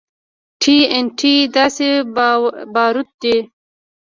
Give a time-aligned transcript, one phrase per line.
[0.61, 1.89] ټي ان ټي داسې
[2.73, 3.37] باروت دي.